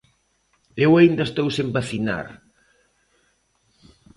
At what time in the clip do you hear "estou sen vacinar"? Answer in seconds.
1.27-2.25